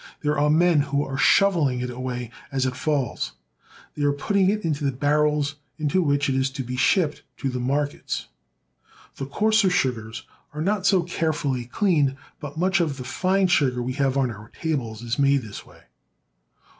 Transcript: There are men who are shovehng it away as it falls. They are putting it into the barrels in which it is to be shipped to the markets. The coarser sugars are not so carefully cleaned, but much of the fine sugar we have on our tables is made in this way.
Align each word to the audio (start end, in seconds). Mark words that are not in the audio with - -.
There 0.21 0.35
are 0.39 0.49
men 0.49 0.79
who 0.79 1.05
are 1.05 1.15
shovehng 1.15 1.83
it 1.83 1.91
away 1.91 2.31
as 2.51 2.65
it 2.65 2.75
falls. 2.75 3.33
They 3.95 4.01
are 4.01 4.11
putting 4.11 4.49
it 4.49 4.65
into 4.65 4.83
the 4.83 4.91
barrels 4.91 5.57
in 5.77 5.87
which 5.89 6.27
it 6.27 6.33
is 6.33 6.49
to 6.49 6.63
be 6.63 6.75
shipped 6.75 7.21
to 7.37 7.49
the 7.49 7.59
markets. 7.59 8.25
The 9.17 9.27
coarser 9.27 9.69
sugars 9.69 10.23
are 10.55 10.61
not 10.63 10.87
so 10.87 11.03
carefully 11.03 11.65
cleaned, 11.65 12.17
but 12.39 12.57
much 12.57 12.79
of 12.79 12.97
the 12.97 13.03
fine 13.03 13.45
sugar 13.45 13.83
we 13.83 13.93
have 13.93 14.17
on 14.17 14.31
our 14.31 14.49
tables 14.59 15.03
is 15.03 15.19
made 15.19 15.41
in 15.41 15.45
this 15.47 15.67
way. 15.67 15.81